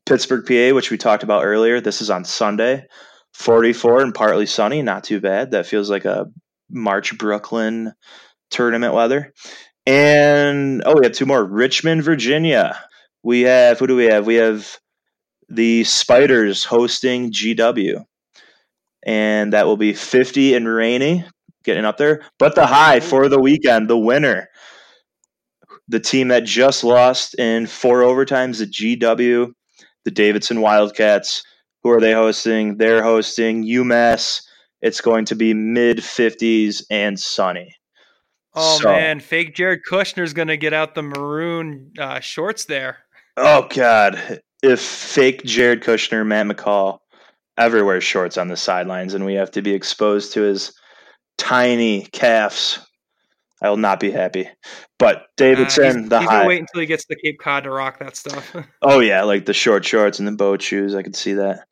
[0.06, 2.86] Pittsburgh, PA, which we talked about earlier, this is on Sunday.
[3.34, 5.50] 44 and partly sunny, not too bad.
[5.50, 6.26] That feels like a
[6.70, 7.92] March Brooklyn
[8.50, 9.32] tournament weather.
[9.84, 11.44] And oh, we have two more.
[11.44, 12.78] Richmond, Virginia.
[13.22, 14.26] We have who do we have?
[14.26, 14.78] We have
[15.48, 18.04] the Spiders hosting GW.
[19.04, 21.24] And that will be 50 and rainy,
[21.64, 22.22] getting up there.
[22.38, 24.48] But the high for the weekend, the winner,
[25.88, 29.52] the team that just lost in four overtimes, the GW,
[30.04, 31.42] the Davidson Wildcats.
[31.82, 32.76] Who are they hosting?
[32.76, 34.42] They're hosting UMass.
[34.80, 37.74] It's going to be mid 50s and sunny.
[38.54, 42.98] Oh so, man, fake Jared Kushner's going to get out the maroon uh, shorts there.
[43.36, 46.98] Oh god, if fake Jared Kushner, Matt McCall
[47.56, 50.72] ever wears shorts on the sidelines and we have to be exposed to his
[51.36, 52.78] tiny calves
[53.62, 54.48] I will not be happy.
[54.98, 56.46] But Davidson, uh, he's, the he's high.
[56.46, 58.54] wait until he gets to Cape Cod to rock that stuff.
[58.82, 60.96] oh yeah, like the short shorts and the boat shoes.
[60.96, 61.66] I could see that.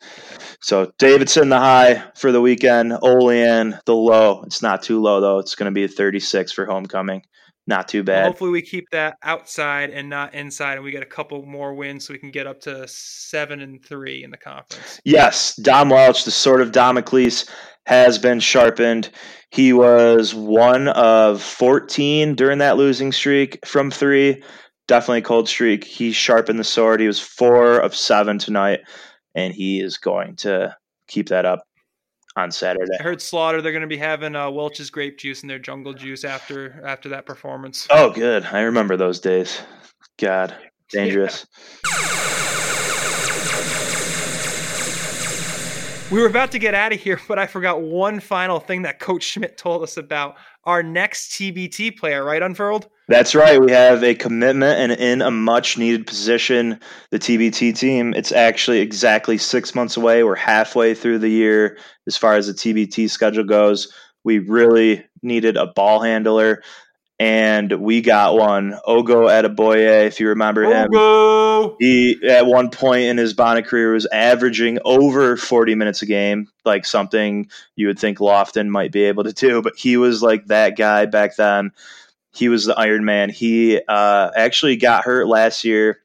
[0.61, 2.97] So Davidson, the high for the weekend.
[3.03, 4.43] Olean, the low.
[4.47, 5.41] It's not too low though.
[5.41, 7.23] It's going to be a 36 for homecoming.
[7.71, 8.27] Not too bad.
[8.27, 12.05] Hopefully we keep that outside and not inside, and we get a couple more wins
[12.05, 15.01] so we can get up to seven and three in the conference.
[15.05, 17.49] Yes, Dom Welch, the sword of Damocles,
[17.87, 19.11] has been sharpened.
[19.53, 24.43] He was one of 14 during that losing streak from three.
[24.89, 25.85] Definitely a cold streak.
[25.85, 26.99] He sharpened the sword.
[26.99, 28.81] He was four of seven tonight,
[29.37, 31.63] and he is going to keep that up
[32.37, 32.93] on Saturday.
[32.99, 35.95] I heard Slaughter they're going to be having uh, Welch's grape juice and their jungle
[35.95, 37.87] juice after after that performance.
[37.91, 38.45] Oh, good.
[38.45, 39.61] I remember those days.
[40.19, 40.55] God,
[40.91, 41.47] dangerous.
[41.85, 42.21] Yeah.
[46.11, 48.99] We were about to get out of here, but I forgot one final thing that
[48.99, 50.35] Coach Schmidt told us about
[50.65, 52.89] our next TBT player, right, Unfurled?
[53.09, 53.61] That's right.
[53.61, 56.79] We have a commitment and in a much needed position.
[57.11, 60.23] The TBT team, it's actually exactly six months away.
[60.23, 63.93] We're halfway through the year as far as the TBT schedule goes.
[64.23, 66.63] We really needed a ball handler
[67.21, 68.81] and we got one.
[68.89, 71.65] Ogo Adegboye, if you remember Ogo.
[71.65, 71.77] him.
[71.79, 76.49] He at one point in his Bonnie career was averaging over 40 minutes a game,
[76.65, 80.47] like something you would think Lofton might be able to do, but he was like
[80.47, 81.73] that guy back then.
[82.33, 83.29] He was the Iron Man.
[83.29, 86.01] He uh, actually got hurt last year,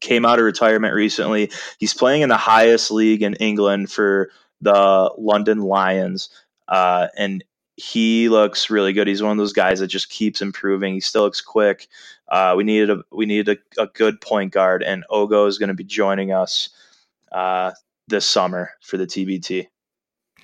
[0.00, 1.50] came out of retirement recently.
[1.78, 4.28] He's playing in the highest league in England for
[4.60, 6.28] the London Lions.
[6.68, 7.42] Uh, and
[7.82, 9.08] he looks really good.
[9.08, 10.94] He's one of those guys that just keeps improving.
[10.94, 11.88] He still looks quick.
[12.28, 15.68] Uh, we needed a we needed a, a, good point guard, and Ogo is going
[15.68, 16.68] to be joining us
[17.32, 17.72] uh,
[18.06, 19.66] this summer for the TBT.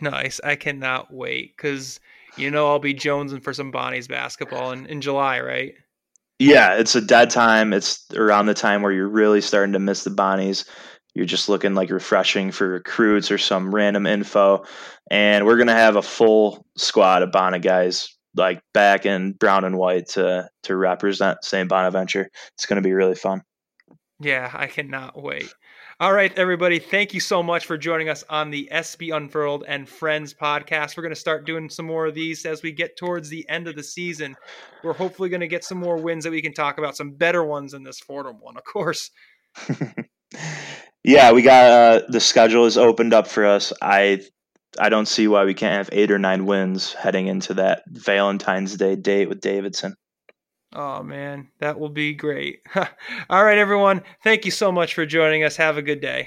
[0.00, 0.40] Nice.
[0.42, 2.00] I cannot wait because
[2.36, 5.74] you know I'll be jonesing for some Bonnie's basketball in, in July, right?
[6.40, 7.72] Yeah, it's a dead time.
[7.72, 10.68] It's around the time where you're really starting to miss the Bonnies.
[11.18, 14.64] You're just looking like refreshing for recruits or some random info.
[15.10, 19.76] And we're gonna have a full squad of Bonnie guys like back in brown and
[19.76, 21.68] white to to represent St.
[21.68, 22.30] Bonaventure.
[22.54, 23.42] It's gonna be really fun.
[24.20, 25.52] Yeah, I cannot wait.
[25.98, 29.88] All right, everybody, thank you so much for joining us on the SB Unfurled and
[29.88, 30.96] Friends podcast.
[30.96, 33.66] We're going to start doing some more of these as we get towards the end
[33.66, 34.36] of the season.
[34.84, 37.42] We're hopefully going to get some more wins that we can talk about, some better
[37.42, 39.10] ones than this Fordham one, of course.
[41.04, 43.72] yeah, we got uh, the schedule is opened up for us.
[43.80, 44.22] I
[44.78, 48.76] I don't see why we can't have eight or nine wins heading into that Valentine's
[48.76, 49.94] Day date with Davidson.
[50.74, 52.60] Oh man, that will be great.
[53.30, 54.02] All right, everyone.
[54.22, 55.56] Thank you so much for joining us.
[55.56, 56.26] Have a good day.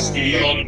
[0.00, 0.64] Steel